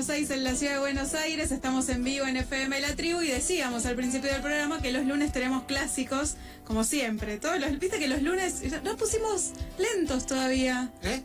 [0.00, 3.28] 06 en la ciudad de Buenos Aires, estamos en vivo en FM La Tribu y
[3.28, 7.36] decíamos al principio del programa que los lunes tenemos clásicos, como siempre.
[7.36, 10.90] Todos los, Viste que los lunes no pusimos lentos todavía.
[11.02, 11.20] ¿Eh?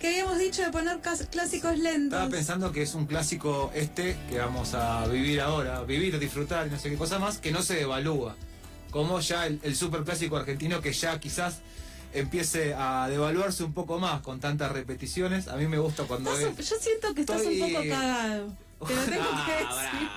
[0.00, 0.98] Que habíamos dicho de poner
[1.30, 2.18] clásicos lentos.
[2.18, 6.70] Estaba pensando que es un clásico este que vamos a vivir ahora, vivir, disfrutar y
[6.70, 8.34] no sé qué cosa más, que no se devalúa.
[8.90, 11.58] Como ya el, el super clásico argentino que ya quizás
[12.12, 15.48] empiece a devaluarse un poco más con tantas repeticiones.
[15.48, 16.30] A mí me gusta cuando...
[16.38, 18.52] Yo siento que estás un poco cagado.
[18.86, 20.08] Te lo tengo que decir.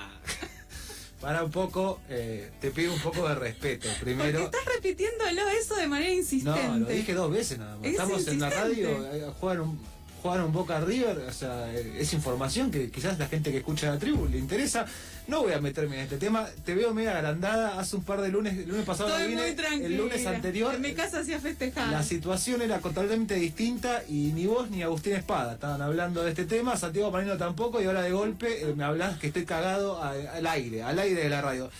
[1.20, 3.88] Para un poco, eh, te pido un poco de respeto.
[4.00, 4.40] Primero.
[4.40, 6.66] Porque estás repitiéndolo eso de manera insistente.
[6.66, 7.86] No, lo dije dos veces nada más.
[7.86, 9.80] Estamos en la radio, eh, jugar un,
[10.22, 13.98] jugaron un Boca River, o sea, es información que quizás la gente que escucha la
[13.98, 14.86] tribu le interesa.
[15.26, 18.28] No voy a meterme en este tema, te veo media agrandada, hace un par de
[18.28, 20.74] lunes, el lunes pasado Estoy muy el lunes anterior.
[20.74, 21.88] En mi casa hacía festejar.
[21.88, 26.44] La situación era totalmente distinta y ni vos ni Agustín Espada estaban hablando de este
[26.44, 30.46] tema, Santiago Marino tampoco, y ahora de golpe eh, me hablas que estoy cagado al
[30.46, 31.70] aire, al aire de la radio.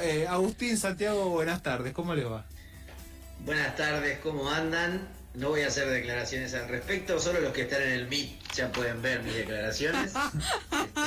[0.00, 2.46] Eh, Agustín, Santiago, buenas tardes, ¿cómo les va?
[3.44, 5.21] Buenas tardes, ¿cómo andan?
[5.34, 8.70] No voy a hacer declaraciones al respecto, solo los que están en el Meet ya
[8.70, 10.12] pueden ver mis declaraciones.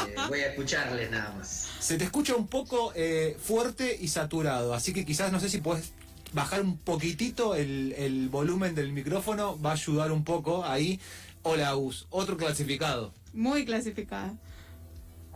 [0.07, 1.69] Este, voy a escucharles nada más.
[1.79, 5.61] Se te escucha un poco eh, fuerte y saturado, así que quizás no sé si
[5.61, 5.93] puedes
[6.33, 10.99] bajar un poquitito el, volumen del micrófono, va a ayudar un poco ahí.
[11.43, 13.13] Hola, Us, otro clasificado.
[13.33, 14.35] Muy clasificado.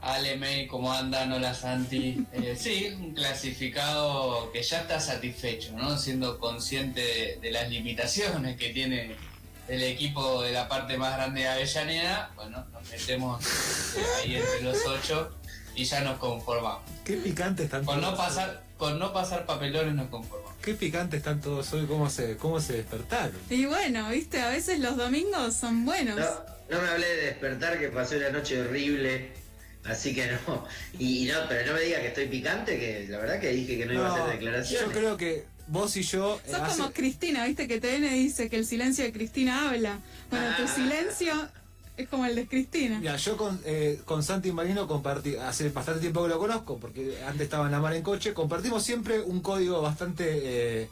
[0.01, 1.31] Ale May, ¿cómo andan?
[1.31, 2.25] Hola Santi.
[2.31, 5.97] Eh, sí, un clasificado que ya está satisfecho, ¿no?
[5.97, 9.15] Siendo consciente de, las limitaciones que tiene
[9.67, 13.43] el equipo de la parte más grande de Avellaneda, bueno, nos metemos
[13.97, 15.35] eh, ahí entre los ocho
[15.75, 16.81] y ya nos conformamos.
[17.03, 20.55] Qué picante están con No pasar, con no pasar papelones nos conformamos.
[20.61, 23.35] Qué picante están todos hoy, cómo se, cómo se despertaron.
[23.49, 26.17] Y bueno, viste, a veces los domingos son buenos.
[26.17, 29.38] No, no me hablé de despertar, que pasó una noche horrible
[29.89, 30.65] Así que no.
[30.97, 33.85] Y, no, pero no me diga que estoy picante, que la verdad que dije que
[33.85, 34.87] no, iba a hacer declaraciones.
[34.87, 36.39] Yo creo que vos y yo.
[36.45, 39.99] Eh, Sos como Cristina, viste que TN dice que el silencio de Cristina habla.
[40.29, 40.67] Bueno, tu ah.
[40.67, 41.33] silencio
[41.97, 42.99] es como el de Cristina.
[43.01, 47.17] Ya, yo con, eh, con Santi Marino compartí, hace bastante tiempo que lo conozco, porque
[47.25, 50.83] antes estaba en la mar en coche, compartimos siempre un código bastante.
[50.83, 50.89] Eh,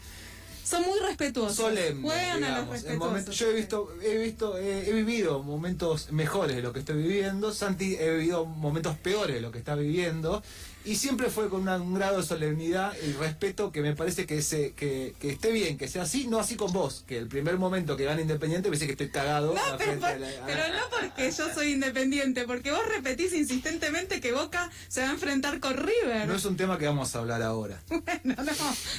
[0.67, 1.55] son muy respetuosos.
[1.55, 6.73] Solemnes, Juegan a los yo he visto, he visto, he vivido momentos mejores de lo
[6.73, 7.53] que estoy viviendo.
[7.53, 10.43] Santi he vivido momentos peores de lo que está viviendo.
[10.83, 14.71] Y siempre fue con un grado de solemnidad y respeto que me parece que, ese,
[14.71, 17.97] que, que, esté bien, que sea así, no así con vos, que el primer momento
[17.97, 19.53] que gana Independiente me dice que estoy cagado.
[19.77, 25.09] pero, pero no porque yo soy independiente, porque vos repetís insistentemente que Boca se va
[25.09, 26.25] a enfrentar con River.
[26.25, 27.81] No es un tema que vamos a hablar ahora.
[27.89, 28.51] bueno, no,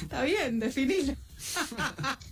[0.03, 1.15] está bien, definilo.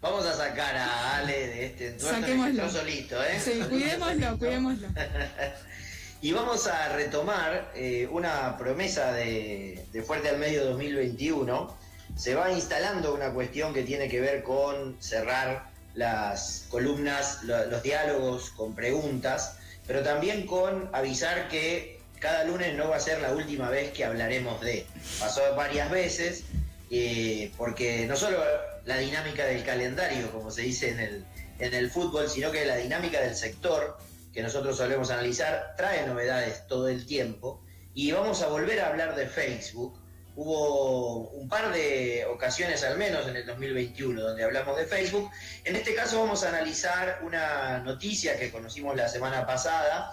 [0.00, 2.70] Vamos a sacar a Ale de este entorno Saquémoslo.
[2.70, 3.40] solito, ¿eh?
[3.42, 4.88] Sí, cuidémoslo, cuidémoslo.
[6.20, 11.74] y vamos a retomar eh, una promesa de, Fuerte al Medio 2021.
[12.16, 18.50] Se va instalando una cuestión que tiene que ver con cerrar las columnas, los diálogos
[18.50, 19.56] con preguntas,
[19.86, 24.04] pero también con avisar que cada lunes no va a ser la última vez que
[24.04, 24.86] hablaremos de.
[25.18, 26.44] Pasó varias veces,
[26.96, 28.38] eh, porque no solo
[28.84, 31.24] la dinámica del calendario, como se dice en el,
[31.58, 33.98] en el fútbol, sino que la dinámica del sector,
[34.32, 37.60] que nosotros solemos analizar, trae novedades todo el tiempo.
[37.94, 40.00] Y vamos a volver a hablar de Facebook.
[40.36, 45.32] Hubo un par de ocasiones al menos en el 2021 donde hablamos de Facebook.
[45.64, 50.12] En este caso vamos a analizar una noticia que conocimos la semana pasada,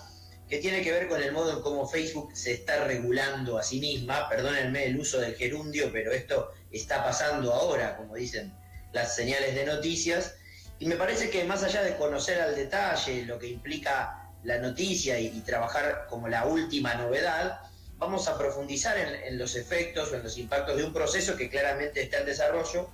[0.50, 3.79] que tiene que ver con el modo en cómo Facebook se está regulando a sí
[3.79, 4.27] misma.
[4.27, 8.53] Perdónenme el uso del gerundio, pero esto está pasando ahora, como dicen
[8.94, 10.35] las señales de noticias.
[10.79, 15.19] Y me parece que más allá de conocer al detalle lo que implica la noticia
[15.19, 17.59] y, trabajar como la última novedad,
[17.97, 21.50] vamos a profundizar en, en los efectos o en los impactos de un proceso que
[21.50, 22.89] claramente está en desarrollo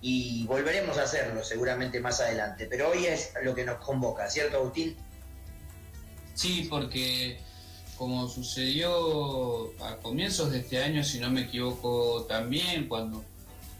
[0.00, 2.66] y volveremos a hacerlo seguramente más adelante.
[2.68, 4.96] Pero hoy es lo que nos convoca, ¿cierto, Agustín?
[6.34, 7.38] Sí, porque
[7.98, 13.24] como sucedió a comienzos de este año, si no me equivoco también, cuando,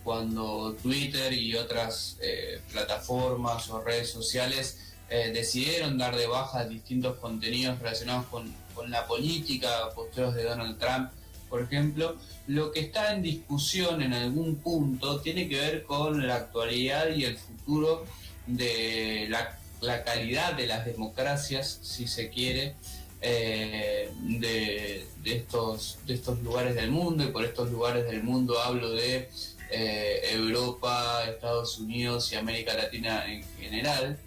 [0.03, 7.17] cuando Twitter y otras eh, plataformas o redes sociales eh, decidieron dar de baja distintos
[7.19, 11.11] contenidos relacionados con, con la política, posteos de Donald Trump,
[11.49, 12.17] por ejemplo,
[12.47, 17.25] lo que está en discusión en algún punto tiene que ver con la actualidad y
[17.25, 18.05] el futuro
[18.47, 22.75] de la, calidad de las democracias, si se quiere,
[23.21, 28.91] eh, de, estos, de estos lugares del mundo, y por estos lugares del mundo hablo
[28.91, 29.29] de
[29.71, 34.19] eh, Europa, Estados Unidos y América Latina en general.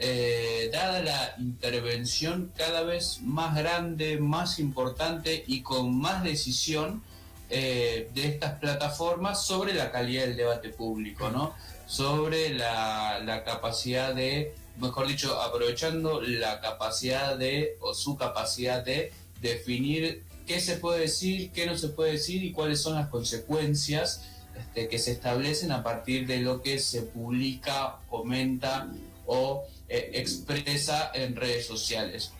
[0.00, 7.02] Eh, dada la intervención cada vez más grande, más importante y con más decisión
[7.48, 11.54] de estas plataformas sobre la calidad del debate público, ¿no?
[11.86, 20.24] Sobre la, capacidad de, mejor dicho, aprovechando la capacidad de, o su capacidad de definir
[20.46, 24.24] qué se puede decir, qué no se puede decir y cuáles son las consecuencias
[24.56, 28.88] este, que se establecen a partir de lo que se publica, comenta
[29.26, 32.32] o eh, expresa en redes sociales.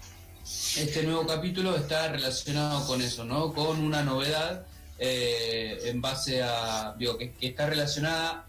[0.76, 3.52] Este nuevo capítulo está relacionado con eso, ¿no?
[3.52, 4.66] Con una novedad
[4.98, 8.47] eh, en base a, digo, que, está relacionada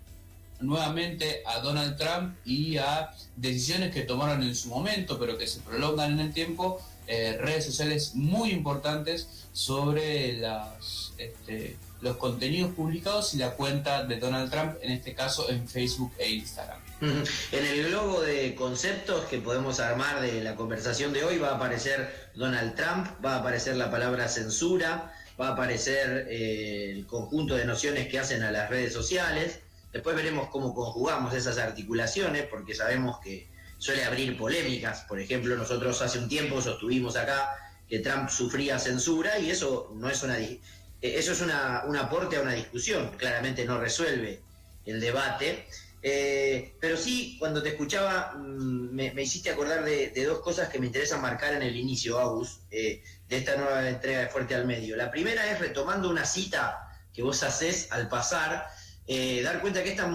[0.59, 5.59] nuevamente a Donald Trump y a decisiones que tomaron en su momento, pero que se
[5.61, 13.33] prolongan en el tiempo, eh, redes sociales muy importantes sobre las, este, los contenidos publicados
[13.33, 16.79] y la cuenta de Donald Trump, en este caso en Facebook e Instagram.
[17.01, 21.55] En el globo de conceptos que podemos armar de la conversación de hoy va a
[21.55, 27.55] aparecer Donald Trump, va a aparecer la palabra censura, va a aparecer eh, el conjunto
[27.55, 29.59] de nociones que hacen a las redes sociales.
[29.91, 33.47] Después veremos cómo conjugamos esas articulaciones, porque sabemos que
[33.77, 35.01] suele abrir polémicas.
[35.01, 37.56] Por ejemplo, nosotros hace un tiempo sostuvimos acá
[37.88, 40.59] que Trump sufría censura y eso no es una eh,
[41.01, 43.12] eso es una, un aporte a una discusión.
[43.18, 44.41] Claramente no resuelve
[44.86, 45.65] el debate.
[46.01, 50.88] Eh, pero sí, cuando te escuchaba, mm, me, hiciste acordar de, dos cosas que me
[50.88, 54.95] interesan marcar en el inicio, Agus, eh, de esta nueva entrega de Fuerte al Medio.
[54.95, 58.68] La primera es retomando una cita que vos haces al pasar,
[59.11, 60.07] eh, dar cuenta que esta,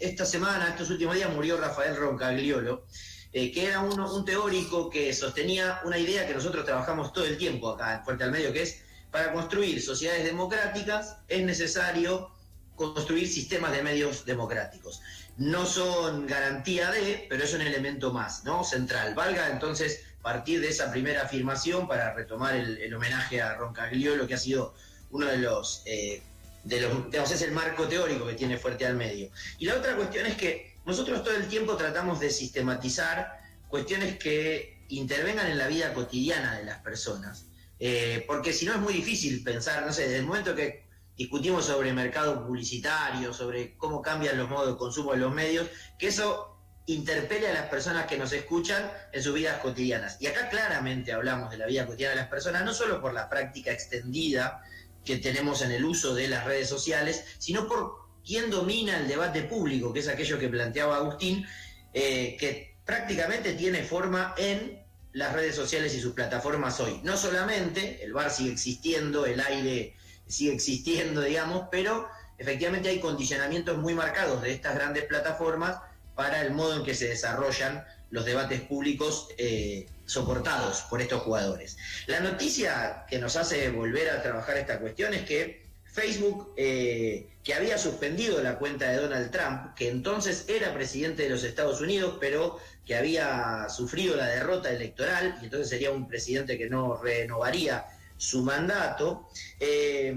[0.00, 2.84] esta semana, estos últimos días, murió Rafael Roncagliolo,
[3.32, 7.94] que era un teórico que sostenía una idea que nosotros trabajamos todo el tiempo acá
[7.94, 12.30] en Fuerte al Medio, que es para construir sociedades democráticas es necesario
[12.76, 15.02] construir sistemas de medios democráticos.
[15.36, 18.64] No son garantía de, pero es un elemento más, ¿no?
[18.64, 19.14] Central.
[19.14, 24.38] Valga entonces partir de esa primera afirmación para retomar el, homenaje a Roncagliolo, que ha
[24.38, 24.74] sido
[25.10, 26.22] uno de los, eh,
[26.64, 29.30] de los, digamos, es el marco teórico que tiene fuerte al medio.
[29.58, 34.84] Y la otra cuestión es que nosotros todo el tiempo tratamos de sistematizar cuestiones que
[34.88, 37.46] intervengan en la vida cotidiana de las personas.
[37.78, 40.86] Eh, porque si no es muy difícil pensar, no sé, desde el momento que
[41.16, 45.66] discutimos sobre mercado publicitario, sobre cómo cambian los modos de consumo de los medios,
[45.98, 50.16] que eso interpele a las personas que nos escuchan en sus vidas cotidianas.
[50.20, 53.28] Y acá claramente hablamos de la vida cotidiana de las personas, no solo por la
[53.28, 54.62] práctica extendida
[55.04, 59.42] que tenemos en el uso de las redes sociales, sino por quién domina el debate
[59.42, 61.46] público, que es aquello que planteaba Agustín,
[61.92, 64.80] eh, que prácticamente tiene forma en
[65.12, 67.00] las redes sociales y sus plataformas hoy.
[67.02, 69.94] No solamente, el bar sigue existiendo, el aire
[70.26, 75.78] sigue existiendo, digamos, pero efectivamente hay condicionamientos muy marcados de estas grandes plataformas
[76.14, 81.76] para el modo en que se desarrollan los debates públicos eh, soportados por estos jugadores.
[82.06, 87.54] La noticia que nos hace volver a trabajar esta cuestión es que Facebook, eh, que
[87.54, 92.16] había suspendido la cuenta de Donald Trump, que entonces era presidente de los Estados Unidos,
[92.20, 97.86] pero que había sufrido la derrota electoral, y entonces sería un presidente que no renovaría
[98.16, 99.28] su mandato.
[99.58, 100.14] Eh,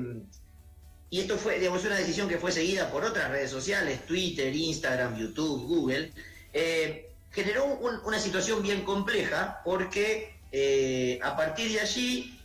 [1.10, 5.18] y esto fue, digamos, una decisión que fue seguida por otras redes sociales, Twitter, Instagram,
[5.18, 6.12] YouTube, Google.
[6.52, 7.66] Eh, generó
[8.06, 12.40] una situación bien compleja porque eh, a partir de allí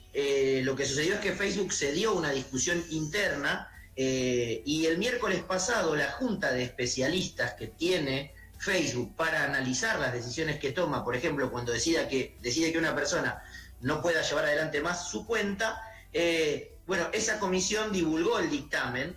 [0.65, 5.95] lo que sucedió es que Facebook se dio una discusión interna y el miércoles pasado
[5.95, 11.51] la junta de especialistas que tiene Facebook para analizar las decisiones que toma, por ejemplo,
[11.51, 13.43] cuando decida que, decide que una persona
[13.81, 15.81] no pueda llevar adelante más su cuenta.
[16.13, 19.17] Eh, bueno, esa comisión divulgó el dictamen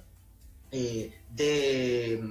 [0.72, 2.24] eh, de,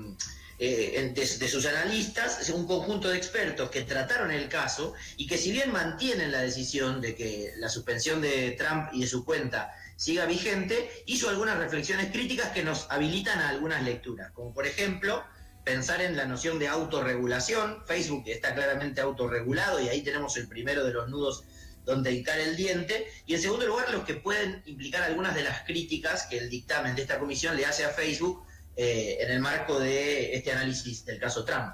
[0.62, 5.52] eh, de, sus analistas, un conjunto de expertos que trataron el caso y que si
[5.52, 10.26] bien mantienen la decisión de que la suspensión de Trump y de su cuenta siga
[10.26, 15.24] vigente, hizo algunas reflexiones críticas que nos habilitan a algunas lecturas, como por ejemplo
[15.64, 17.82] pensar en la noción de autorregulación.
[17.86, 21.44] Facebook está claramente autorregulado y ahí tenemos el primero de los nudos
[21.86, 25.62] donde hincar el diente, y en segundo lugar los que pueden implicar algunas de las
[25.62, 28.44] críticas que el dictamen de esta comisión le hace a Facebook
[28.82, 31.70] eh, en el marco de este análisis del caso Trump.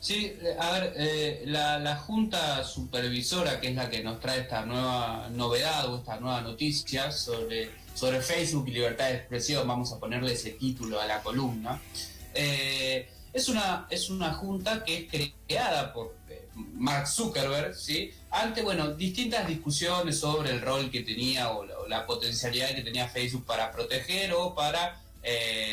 [0.00, 4.66] Sí, eh, a ver, eh, la, Junta Supervisora, que es la que nos trae esta
[4.66, 10.00] nueva novedad o esta nueva noticia sobre, sobre Facebook y libertad de expresión, vamos a
[10.00, 11.80] ponerle ese título a la columna,
[12.34, 16.16] es, una, es una junta que es creada por
[16.56, 18.10] Mark Zuckerberg, ¿sí?
[18.30, 23.44] ante bueno, distintas discusiones sobre el rol que tenía o la, potencialidad que tenía Facebook
[23.44, 25.00] para proteger o para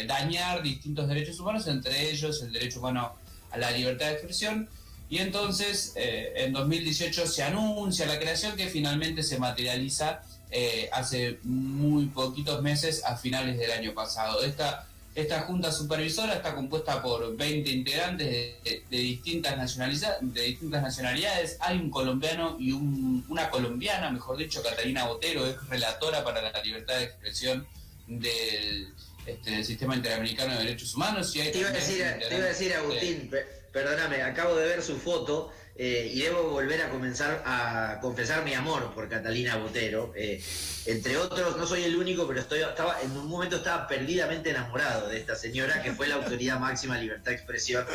[0.07, 3.13] dañar distintos derechos humanos, entre ellos el derecho humano
[3.51, 4.67] a la libertad de expresión.
[5.09, 11.39] Y entonces eh, en 2018 se anuncia la creación que finalmente se materializa eh, hace
[11.43, 14.43] muy poquitos meses, a finales del año pasado.
[14.43, 21.57] Esta, esta junta supervisora está compuesta por 20 integrantes de, distintas, nacionalidades, de distintas nacionalidades.
[21.59, 26.97] Hay un colombiano y una colombiana, mejor dicho, Catalina Botero, es relatora para la libertad
[26.97, 27.67] de expresión
[28.07, 28.93] del
[29.25, 31.35] este, sistema interamericano de derechos humanos.
[31.35, 33.31] Y te, iba a decir, te iba a decir, Agustín,
[33.71, 38.53] perdóname, acabo de ver su foto eh, y debo volver a comenzar a confesar mi
[38.53, 40.13] amor por Catalina Botero.
[40.15, 40.43] Eh,
[40.85, 45.09] entre otros, no soy el único, pero estoy, estaba, en un momento estaba perdidamente enamorado
[45.09, 47.85] de esta señora, que fue la autoridad máxima de libertad de expresión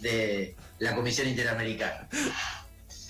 [0.00, 2.08] de la Comisión Interamericana.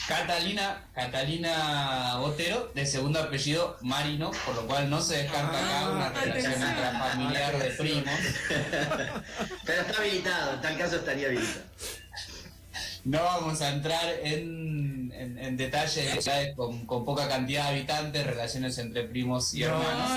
[0.06, 5.90] Catalina, Catalina Botero, de segundo apellido Marino, por lo cual no se descarta acá ah,
[5.90, 8.14] una relación intrafamiliar de primos.
[9.66, 11.64] Pero está habilitado, en tal caso estaría habilitado.
[13.04, 16.25] No vamos a entrar en, en, detalles
[16.56, 20.10] con, con, poca cantidad de habitantes, relaciones entre primos y hermanos.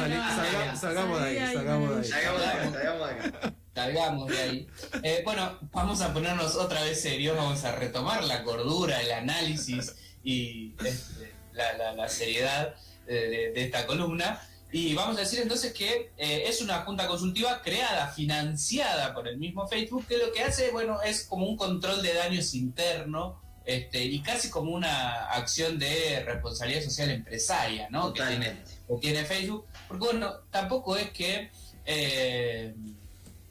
[0.79, 2.03] salgamos de ahí, salgamos de ahí.
[2.05, 4.67] Salgamos de ahí, salgamos de ahí salgamos de ahí.
[5.03, 9.95] Eh, bueno, vamos a ponernos otra vez serios, vamos a retomar la cordura, el análisis
[10.23, 14.41] y este, la, seriedad de, esta columna.
[14.71, 19.37] Y vamos a decir entonces que eh, es una junta consultiva creada, financiada por el
[19.37, 24.03] mismo Facebook, que lo que hace, bueno, es como un control de daños interno este,
[24.03, 28.13] y casi como una acción de responsabilidad social empresaria, ¿no?
[28.13, 28.63] Totalmente.
[28.87, 29.65] Que tiene, Facebook.
[29.87, 31.49] Porque, bueno, tampoco es que...
[31.85, 32.75] Eh,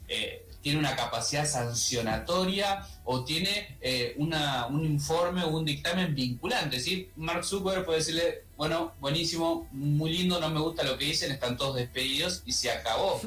[0.09, 6.77] eh, tiene una capacidad sancionatoria o tiene eh, una, un informe o un dictamen vinculante.
[6.77, 11.31] Decir, Mark Zuckerberg puede decirle, bueno, buenísimo, muy lindo, no me gusta lo que dicen,
[11.31, 13.21] están todos despedidos y se acabó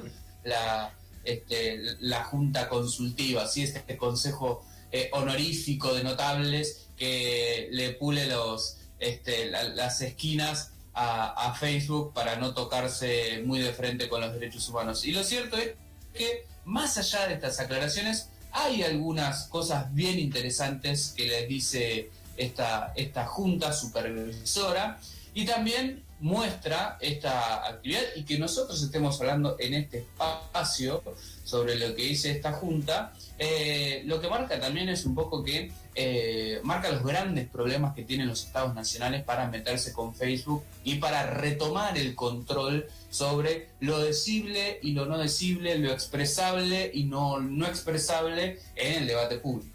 [0.45, 3.63] la, este, la junta consultiva, ¿sí?
[3.63, 12.13] este consejo eh, honorífico de notables que le pule los, este, las esquinas a Facebook
[12.13, 15.07] para no tocarse muy de frente con los derechos humanos.
[15.07, 15.71] Y lo cierto es
[16.13, 22.93] que más allá de estas aclaraciones, hay algunas cosas bien interesantes que les dice esta,
[22.95, 24.99] esta junta supervisora.
[25.35, 31.03] Y también muestra esta actividad y que nosotros estemos hablando en este espacio
[31.45, 35.73] sobre lo que dice esta junta, eh, lo que marca también es un poco que
[35.97, 40.95] eh, marca los grandes problemas que tienen los estados nacionales para meterse con Facebook y
[40.95, 47.41] para retomar el control sobre lo decible y lo no decible, lo expresable y no,
[47.41, 49.72] no expresable en el debate público.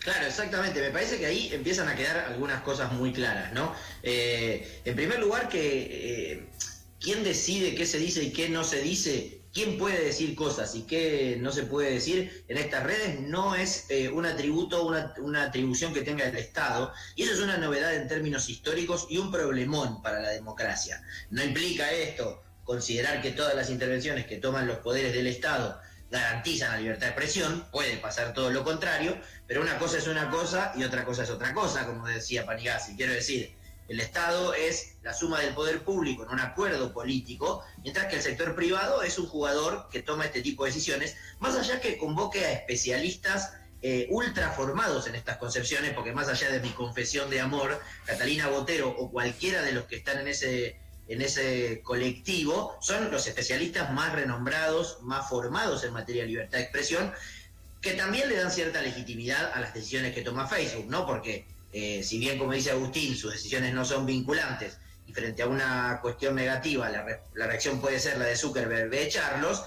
[0.00, 0.80] Claro, exactamente.
[0.80, 3.74] Me parece que ahí empiezan a quedar algunas cosas muy claras, ¿no?
[4.02, 6.46] Eh, en primer lugar, que eh,
[6.98, 10.82] quién decide qué se dice y qué no se dice, quién puede decir cosas y
[10.82, 15.44] qué no se puede decir en estas redes, no es eh, un atributo, una, una
[15.44, 16.94] atribución que tenga el Estado.
[17.14, 21.02] Y eso es una novedad en términos históricos y un problemón para la democracia.
[21.28, 25.78] No implica esto considerar que todas las intervenciones que toman los poderes del Estado
[26.10, 30.30] garantizan la libertad de expresión, puede pasar todo lo contrario, pero una cosa es una
[30.30, 32.96] cosa y otra cosa es otra cosa, como decía Panigasi.
[32.96, 33.54] Quiero decir,
[33.88, 38.22] el Estado es la suma del poder público en un acuerdo político, mientras que el
[38.22, 42.44] sector privado es un jugador que toma este tipo de decisiones, más allá que convoque
[42.44, 43.52] a especialistas
[43.82, 48.48] eh, ultra formados en estas concepciones, porque más allá de mi confesión de amor, Catalina
[48.48, 50.79] Botero o cualquiera de los que están en ese
[51.10, 56.64] en ese colectivo son los especialistas más renombrados, más formados en materia de libertad de
[56.64, 57.12] expresión,
[57.80, 61.04] que también le dan cierta legitimidad a las decisiones que toma Facebook, ¿no?
[61.06, 65.48] Porque eh, si bien, como dice Agustín, sus decisiones no son vinculantes y frente a
[65.48, 69.64] una cuestión negativa la, la reacción puede ser la de Zuckerberg de echarlos,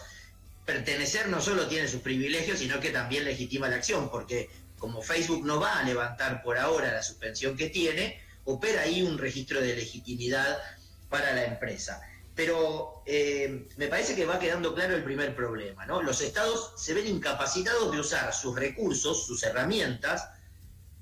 [0.66, 5.46] pertenecer no solo tiene sus privilegios, sino que también legitima la acción, porque como Facebook
[5.46, 9.76] no va a levantar por ahora la suspensión que tiene, opera ahí un registro de
[9.76, 10.58] legitimidad
[11.14, 12.02] para la empresa.
[12.34, 16.02] Pero eh, me parece que va quedando claro el primer problema, ¿no?
[16.02, 20.28] Los estados se ven incapacitados de usar sus recursos, sus herramientas,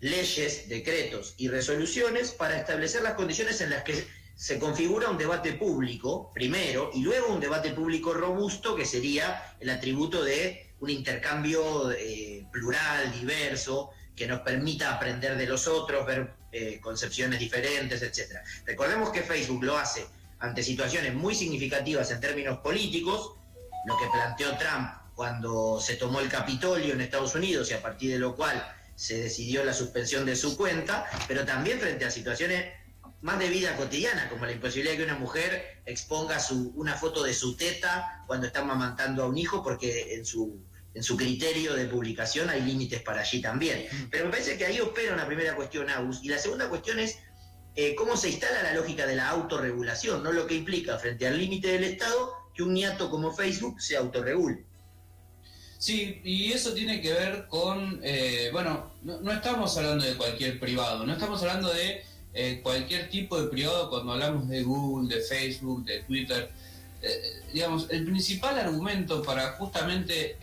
[0.02, 5.54] leyes, decretos y resoluciones para establecer las condiciones en las que se configura un debate
[5.54, 11.90] público, primero, y luego un debate público robusto, que sería el atributo de un intercambio
[11.94, 18.40] eh, plural, diverso, que nos permita aprender de los otros, ver eh, concepciones diferentes, etc.
[18.66, 20.06] Recordemos que Facebook lo hace
[20.40, 23.36] ante situaciones muy significativas en términos políticos,
[23.86, 28.12] lo que planteó Trump cuando se tomó el Capitolio en Estados Unidos y a partir
[28.12, 32.66] de lo cual se decidió la suspensión de su cuenta, pero también frente a situaciones
[33.22, 37.24] más de vida cotidiana, como la imposibilidad de que una mujer exponga su, una foto
[37.24, 40.60] de su teta cuando está mamantando a un hijo, porque en su,
[40.94, 43.86] en su criterio de publicación hay límites para allí también.
[44.10, 47.18] Pero me parece que ahí opera una primera cuestión, Agus, y la segunda cuestión es
[47.76, 51.38] eh, cómo se instala la lógica de la autorregulación, no lo que implica frente al
[51.38, 54.66] límite del Estado que un niato como Facebook se autorregule.
[55.78, 61.06] Sí, y eso tiene que ver con, eh, bueno, no, estamos hablando de cualquier privado,
[61.06, 65.84] no estamos hablando de eh, cualquier tipo de privado cuando hablamos de Google, de Facebook,
[65.86, 66.52] de Twitter.
[67.04, 70.38] Eh, digamos, el principal argumento para justamente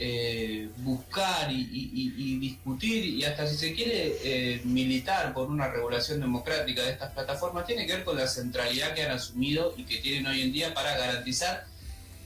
[0.79, 7.13] buscar y, discutir y hasta si se quiere militar por una regulación democrática de estas
[7.13, 10.53] plataformas tiene que ver con la centralidad que han asumido y que tienen hoy en
[10.53, 11.65] día para garantizar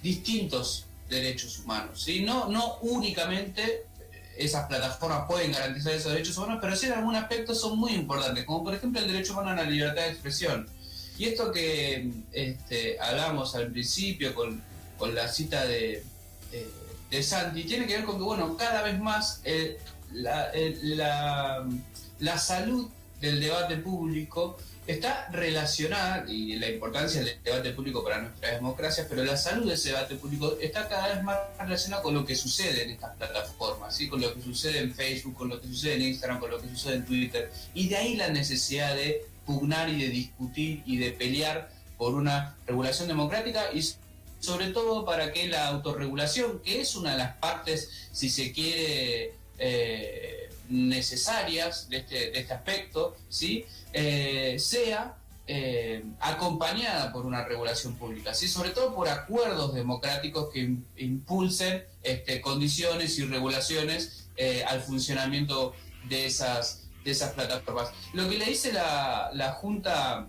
[0.02, 2.02] distintos derechos humanos.
[2.02, 2.24] ¿sí?
[2.24, 3.84] No, no únicamente
[4.36, 8.44] esas plataformas pueden garantizar esos derechos humanos, pero sí en algún aspecto son muy importantes,
[8.44, 10.68] como por ejemplo el derecho humano a la libertad de expresión.
[11.22, 14.60] Y esto que este, hablamos al principio con,
[15.14, 16.02] la cita de,
[17.10, 19.78] de, Santi, tiene que ver con que, bueno, cada vez más eh,
[20.10, 20.50] la,
[20.82, 21.64] la,
[22.18, 22.88] la salud
[23.20, 29.22] del debate público está relacionada, y la importancia del debate público para nuestra democracia, pero
[29.22, 32.82] la salud de ese debate público está cada vez más relacionada con lo que sucede
[32.82, 34.08] en estas plataformas, ¿sí?
[34.08, 36.68] con lo que sucede en Facebook, con lo que sucede en Instagram, con lo que
[36.68, 37.52] sucede en Twitter.
[37.74, 42.56] Y de ahí la necesidad de pugnar y de discutir y de pelear por una
[42.66, 43.82] regulación democrática y
[44.40, 49.34] sobre todo para que la autorregulación, que es una de las partes, si se quiere,
[49.58, 53.64] eh, necesarias de este, de este aspecto, ¿sí?
[53.92, 55.16] Eh, sea
[55.46, 58.48] eh, acompañada por una regulación pública, ¿sí?
[58.48, 64.28] sobre todo por acuerdos democráticos que impulsen este, condiciones y regulaciones
[64.66, 65.74] al funcionamiento
[66.08, 67.90] de esas, de esas plataformas.
[68.12, 70.28] Lo que le dice la, la Junta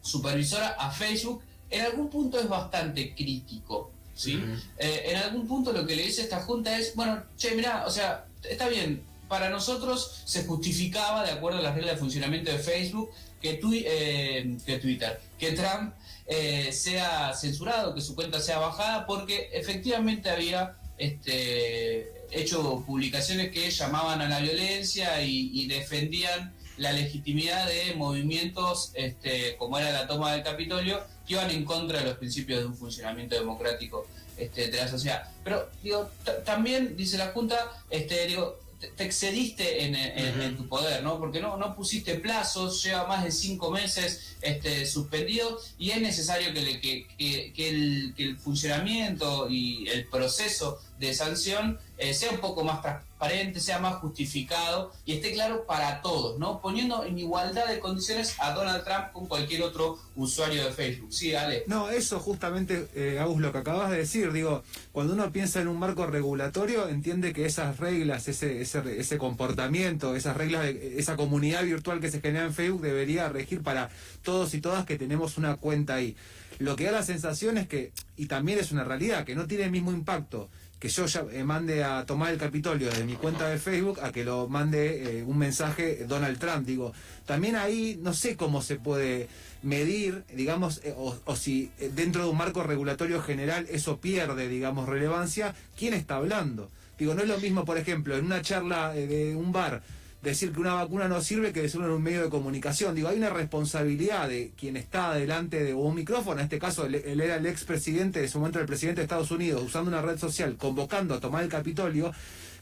[0.00, 3.92] Supervisora a Facebook en algún punto es bastante crítico.
[4.14, 4.42] ¿sí?
[4.78, 8.26] en algún punto lo que le dice esta Junta es, bueno, che, mira, o sea,
[8.42, 13.10] está bien, para nosotros se justificaba, de acuerdo a las reglas de funcionamiento de Facebook,
[13.40, 15.94] que, eh, Twitter, que Trump
[16.26, 23.70] eh, sea censurado, que su cuenta sea bajada, porque efectivamente había este, hecho publicaciones que
[23.70, 30.32] llamaban a la violencia y, defendían la legitimidad de movimientos este, como era la toma
[30.32, 34.06] del Capitolio, que iban en contra de los principios de un funcionamiento democrático
[34.36, 35.28] este, de la sociedad.
[35.42, 36.08] Pero digo,
[36.44, 38.60] también dice la Junta, este, digo,
[38.96, 41.18] te excediste en, tu poder, ¿no?
[41.18, 46.52] Porque no, no pusiste plazos, lleva más de cinco meses este, suspendido y es necesario
[46.54, 52.38] que, que, que, el, que el funcionamiento y el proceso de sanción eh, sea un
[52.38, 56.60] poco más transparente, sea más justificado y esté claro para todos, ¿no?
[56.60, 61.12] Poniendo en igualdad de condiciones a Donald Trump con cualquier otro usuario de Facebook.
[61.12, 61.64] Sí, Ale.
[61.66, 65.78] No, eso justamente, eh, lo que acabas de decir, digo, cuando uno piensa en un
[65.78, 71.64] marco regulatorio, entiende que esas reglas, ese, ese, ese comportamiento, esas reglas, de, esa comunidad
[71.64, 73.90] virtual que se genera en Facebook debería regir para
[74.22, 76.16] todos y todas que tenemos una cuenta ahí.
[76.60, 79.64] Lo que da la sensación es que, y también es una realidad, que no tiene
[79.64, 80.48] el mismo impacto
[80.78, 84.12] que yo ya eh, mande a tomar el Capitolio de mi cuenta de Facebook a
[84.12, 86.66] que lo mande eh, un mensaje Donald Trump.
[86.66, 86.92] Digo,
[87.26, 89.28] también ahí no sé cómo se puede
[89.62, 95.54] medir, digamos, eh, o, si dentro de un marco regulatorio general eso pierde, digamos, relevancia,
[95.76, 96.70] ¿quién está hablando?
[96.96, 99.82] Digo, no es lo mismo, por ejemplo, en una charla de un bar,
[100.22, 102.94] decir que una vacuna no sirve que decirlo en un medio de comunicación.
[102.94, 106.94] Digo, hay una responsabilidad de quien está delante de un micrófono, en este caso él,
[106.94, 110.56] era el expresidente, de su momento el presidente de Estados Unidos, usando una red social,
[110.56, 112.12] convocando a tomar el Capitolio,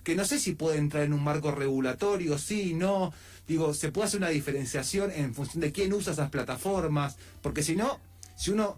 [0.05, 3.13] que no sé si puede entrar en un marco regulatorio, sí, no.
[3.49, 7.75] Digo, se puede hacer una diferenciación en función de quién usa esas plataformas, porque si
[7.75, 8.01] no,
[8.37, 8.77] si uno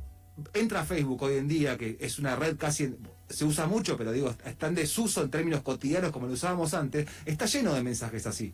[0.54, 2.94] entra a Facebook hoy en día, que es una red casi
[3.28, 7.06] se usa mucho, pero digo, está en desuso en términos cotidianos como lo usábamos antes,
[7.24, 8.52] está lleno de mensajes así.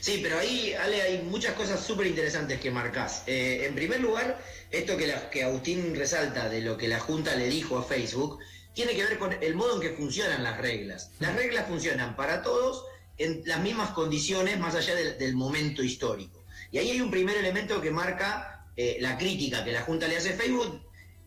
[0.00, 3.22] Sí, pero ahí, Ale, hay muchas cosas súper interesantes que marcás.
[3.26, 7.48] Eh, en primer lugar, esto que, que Agustín resalta de lo que la Junta le
[7.48, 8.38] dijo a Facebook,
[8.72, 11.10] tiene que ver con el modo en que funcionan las reglas.
[11.18, 12.84] Las reglas funcionan para todos
[13.18, 16.44] en las mismas condiciones más allá del, momento histórico.
[16.72, 20.16] Y ahí hay un primer elemento que marca eh, la crítica que la Junta le
[20.16, 20.80] hace a Facebook,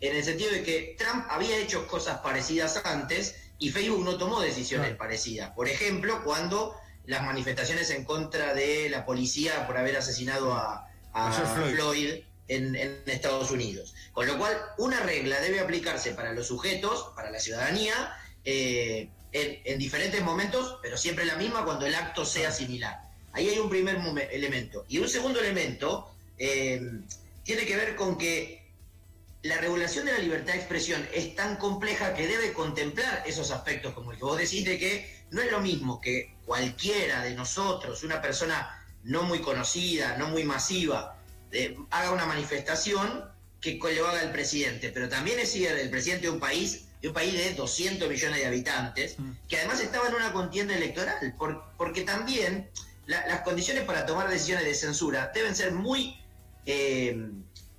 [0.04, 4.42] en el sentido de que Trump había hecho cosas parecidas antes y Facebook no tomó
[4.42, 5.52] decisiones parecidas.
[5.52, 10.90] Por ejemplo, cuando las manifestaciones en contra de la policía por haber asesinado a,
[11.74, 13.94] Floyd, en, Estados Unidos.
[14.12, 18.14] Con lo cual, una regla debe aplicarse para los sujetos, para la ciudadanía,
[18.44, 23.10] eh, en, diferentes momentos, pero siempre la misma cuando el acto sea similar.
[23.32, 24.86] Ahí hay un primer elemento.
[24.90, 26.82] Y un segundo elemento eh,
[27.44, 28.63] tiene que ver con que
[29.44, 33.94] la regulación de la libertad de expresión es tan compleja que debe contemplar esos aspectos
[33.94, 38.04] como el que vos decís de que no es lo mismo que cualquiera de nosotros,
[38.04, 41.18] una persona no muy conocida, no muy masiva,
[41.52, 43.26] eh, haga una manifestación
[43.60, 47.14] que lo haga el presidente, pero también es el presidente de un país de un
[47.14, 49.32] país de 200 millones de habitantes, mm.
[49.50, 51.36] que además estaba en una contienda electoral,
[51.78, 52.70] porque también
[53.06, 56.18] las condiciones para tomar decisiones de censura deben ser muy,
[56.66, 57.30] eh,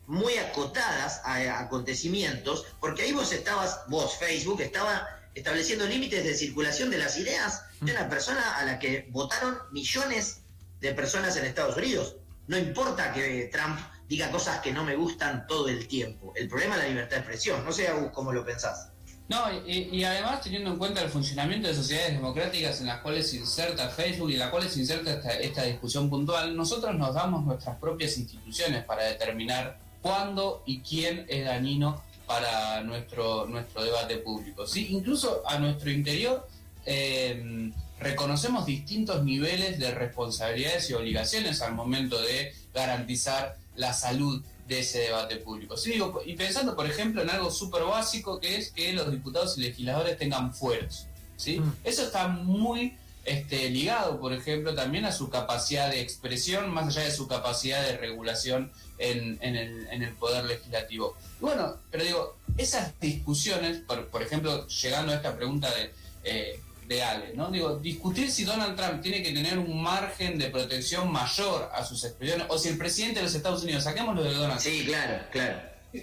[0.07, 6.91] muy acotadas a, acontecimientos, porque ahí vos estabas, vos, Facebook, estaba estableciendo límites de circulación
[6.91, 10.43] de las ideas de una persona a la que votaron millones
[10.81, 12.17] de personas en Estados Unidos.
[12.47, 16.33] No importa que Trump diga cosas que no me gustan todo el tiempo.
[16.37, 17.65] El problema es la libertad de expresión.
[17.65, 18.91] No sé, cómo lo pensás.
[19.27, 23.37] No, y, además teniendo en cuenta el funcionamiento de sociedades democráticas en las cuales se
[23.37, 27.79] inserta Facebook y en las cuales se inserta esta, discusión puntual, nosotros nos damos nuestras
[27.79, 34.67] propias instituciones para determinar cuándo y quién es dañino para nuestro, nuestro debate público.
[34.67, 34.89] ¿sí?
[34.91, 36.47] Incluso a nuestro interior
[36.85, 44.81] eh, reconocemos distintos niveles de responsabilidades y obligaciones al momento de garantizar la salud de
[44.81, 45.79] ese debate público.
[45.79, 49.63] Sí, y pensando, por ejemplo, en algo súper básico que es que los diputados y
[49.63, 51.07] legisladores tengan fueros.
[51.39, 51.61] ¿sí?
[51.61, 51.77] Mm.
[51.83, 57.07] Eso está muy este, ligado, por ejemplo, también a su capacidad de expresión, más allá
[57.07, 61.17] de su capacidad de regulación en, el, poder legislativo.
[61.41, 65.93] bueno, pero digo, esas discusiones, por, ejemplo, llegando a esta pregunta de
[66.25, 67.03] eh, de
[67.35, 67.51] ¿no?
[67.51, 72.05] Digo, discutir si Donald Trump tiene que tener un margen de protección mayor a sus
[72.05, 74.77] expresiones, o si el presidente de los Estados Unidos, saquémoslo de Donald Trump.
[74.77, 75.61] Sí, claro, claro.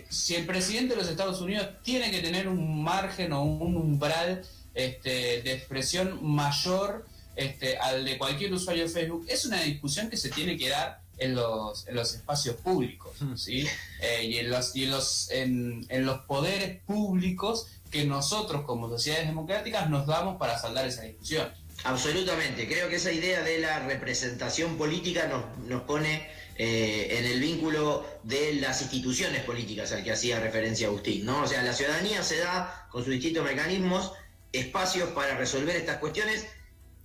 [0.09, 4.41] Si el presidente de los Estados Unidos tiene que tener un margen o un umbral
[4.73, 10.17] este, de expresión mayor este, al de cualquier usuario de Facebook, es una discusión que
[10.17, 13.35] se tiene que dar en los, en los espacios públicos, hmm.
[13.35, 13.67] ¿sí?
[14.01, 19.27] Eh, y en los, y los, en, en los poderes públicos que nosotros como sociedades
[19.27, 21.51] democráticas nos damos para saldar esa discusión.
[21.83, 27.39] Absolutamente, creo que esa idea de la representación política nos, nos pone eh, en el
[27.39, 31.41] vínculo de las instituciones políticas al que hacía referencia Agustín, ¿no?
[31.41, 34.11] O sea, la ciudadanía se da con sus distintos mecanismos
[34.51, 36.45] espacios para resolver estas cuestiones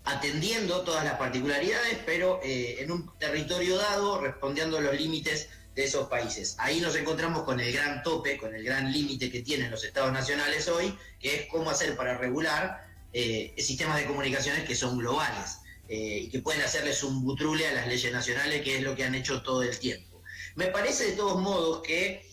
[0.07, 5.85] atendiendo todas las particularidades, pero eh, en un territorio dado, respondiendo a los límites de
[5.85, 6.55] esos países.
[6.59, 10.13] Ahí nos encontramos con el gran tope, con el gran límite que tienen los estados
[10.13, 15.59] nacionales hoy, que es cómo hacer para regular eh, sistemas de comunicaciones que son globales
[15.89, 19.05] eh, y que pueden hacerles un butrule a las leyes nacionales, que es lo que
[19.05, 20.23] han hecho todo el tiempo.
[20.55, 22.25] Me parece de todos modos que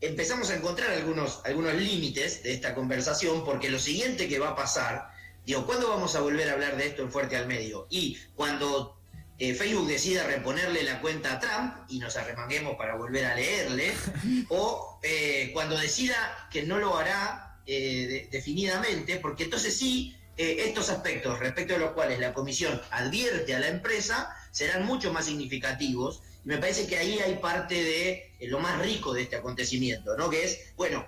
[0.00, 4.56] empezamos a encontrar algunos, algunos límites de esta conversación, porque lo siguiente que va a
[4.56, 5.13] pasar,
[5.44, 7.86] digo, ¿cuándo vamos a volver a hablar de esto en Fuerte al Medio?
[7.90, 8.98] Y cuando
[9.38, 13.92] eh, Facebook decida reponerle la cuenta a Trump y nos arremanguemos para volver a leerle,
[14.48, 21.38] o eh, cuando decida que no lo hará eh, definidamente, porque entonces sí, estos aspectos
[21.38, 26.22] respecto a los cuales la comisión advierte a la empresa serán mucho más significativos.
[26.44, 30.28] Y me parece que ahí hay parte de lo más rico de este acontecimiento, ¿no?
[30.28, 31.06] Que es, bueno,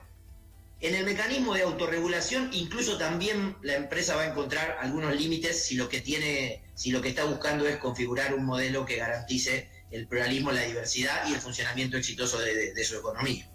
[0.80, 5.74] en el mecanismo de autorregulación, incluso también la empresa va a encontrar algunos límites si
[5.74, 10.06] lo que tiene, si lo que está buscando es configurar un modelo que garantice el
[10.06, 13.50] pluralismo, la diversidad y el funcionamiento exitoso de su economía.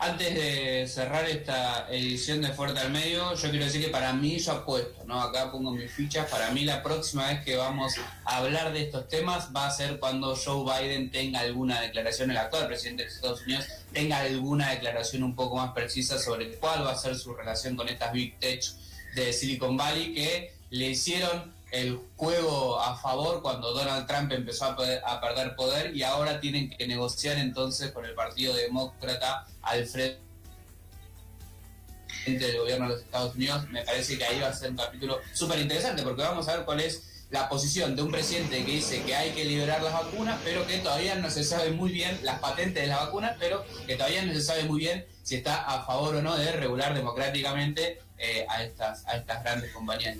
[0.00, 4.38] Antes de cerrar esta edición de Fuerte al Medio, yo quiero decir que para mí
[4.38, 5.20] yo apuesto, ¿no?
[5.20, 9.08] Acá pongo mis fichas, para mí la próxima vez que vamos a hablar de estos
[9.08, 13.42] temas va a ser cuando Joe Biden tenga alguna declaración, el actual presidente de Estados
[13.42, 17.74] Unidos tenga alguna declaración un poco más precisa sobre cuál va a ser su relación
[17.74, 18.62] con estas Big Tech
[19.16, 25.20] de Silicon Valley que le hicieron el juego a favor cuando Donald Trump empezó a,
[25.20, 30.18] perder poder y ahora tienen que negociar entonces con el Partido Demócrata al frente
[32.24, 33.68] del gobierno de los Estados Unidos.
[33.70, 36.64] Me parece que ahí va a ser un capítulo súper interesante porque vamos a ver
[36.64, 40.40] cuál es la posición de un presidente que dice que hay que liberar las vacunas,
[40.42, 43.96] pero que todavía no se sabe muy bien las patentes de las vacunas, pero que
[43.96, 48.00] todavía no se sabe muy bien si está a favor o no de regular democráticamente
[48.16, 50.16] eh, a, estas, a estas grandes compañías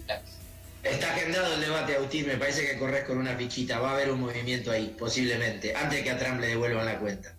[0.82, 2.26] Está agendado el debate, Agustín.
[2.26, 3.78] Me parece que corres con una fichita.
[3.80, 7.34] Va a haber un movimiento ahí, posiblemente, antes que a Trump le devuelvan la cuenta.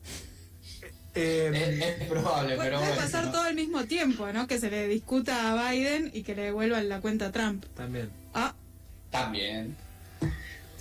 [1.16, 3.02] Eh, es, probable, pero puede bueno.
[3.02, 4.48] pasar todo al mismo tiempo, ¿no?
[4.48, 7.66] Que se le discuta a Biden y que le devuelvan la cuenta a Trump.
[7.76, 8.10] También.
[8.34, 8.54] Ah,
[9.10, 9.76] También.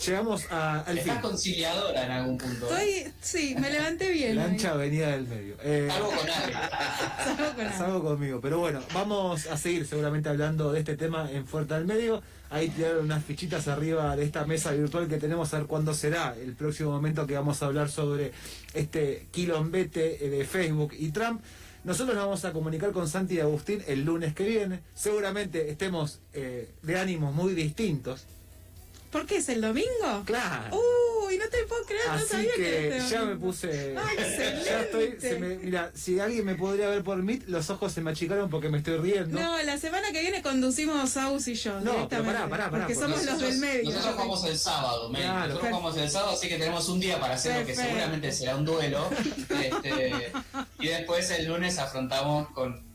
[0.04, 1.08] Llegamos a, al fin.
[1.08, 2.66] Estás conciliadora en algún punto.
[2.78, 3.00] ¿eh?
[3.06, 4.36] estoy, sí, me levanté bien.
[4.36, 4.50] La ahí.
[4.50, 5.56] ancha avenida del medio.
[5.62, 6.58] Eh, Algo con algo.
[7.24, 7.72] Salgo con.
[7.72, 8.40] Salgo conmigo.
[8.40, 12.22] Pero bueno, vamos a seguir seguramente hablando de este tema en Fuerte al Medio.
[12.50, 16.34] Ahí tiraron unas fichitas arriba de esta mesa virtual que tenemos a ver cuándo será
[16.40, 18.32] el próximo momento que vamos a hablar sobre
[18.72, 21.42] este quilombete eh, de Facebook y Trump.
[21.84, 24.80] Nosotros nos vamos a comunicar con Santi y Agustín el lunes que viene.
[24.94, 28.24] Seguramente estemos eh, de ánimos muy distintos.
[29.10, 30.22] ¿Por qué es el domingo?
[30.24, 30.76] Claro.
[31.28, 33.94] Uy, no te puedo creer, no Así sabía que, este ya me puse.
[33.98, 34.10] Ah,
[34.64, 35.16] ya estoy.
[35.20, 38.48] se me- mira, si alguien me podría ver por Meet, los ojos se me achicaron
[38.48, 39.38] porque me estoy riendo.
[39.38, 41.80] No, la semana que viene conducimos Aus y yo.
[41.80, 43.84] No, pero pará, pará, pará, Porque porque somos los del medio.
[43.90, 45.10] Nosotros jugamos el sábado.
[45.10, 45.48] Claro.
[45.48, 48.56] Nosotros jugamos el sábado, así que tenemos un día para hacer lo que seguramente será
[48.56, 49.08] un duelo.
[49.58, 50.32] Este,
[50.80, 52.87] y después el lunes afrontamos con,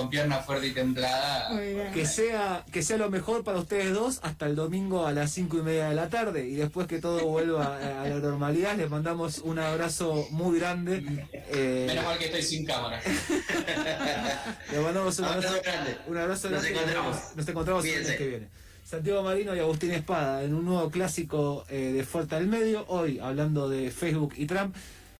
[0.00, 1.50] con pierna fuerte y templada.
[1.92, 5.58] Que sea, que sea lo mejor para ustedes dos hasta el domingo a las cinco
[5.58, 9.38] y media de la tarde y después que todo vuelva a la normalidad les mandamos
[9.38, 13.00] un abrazo muy grande eh, Menos mal que estoy sin cámara.
[14.72, 15.96] les mandamos un abrazo, grande.
[16.06, 17.16] un abrazo Nos grande encontramos.
[17.36, 18.16] nos encontramos el Cuídense.
[18.16, 18.48] que viene
[18.84, 23.18] Santiago Marino y Agustín Espada en un nuevo clásico eh, de Fuerte al Medio hoy
[23.20, 24.74] hablando de Facebook y Trump